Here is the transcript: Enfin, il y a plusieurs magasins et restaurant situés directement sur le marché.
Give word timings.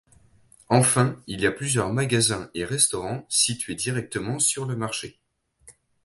Enfin, 0.69 1.21
il 1.27 1.41
y 1.41 1.45
a 1.45 1.51
plusieurs 1.51 1.93
magasins 1.93 2.49
et 2.55 2.65
restaurant 2.65 3.23
situés 3.29 3.75
directement 3.75 4.39
sur 4.39 4.65
le 4.65 4.75
marché. 4.75 5.19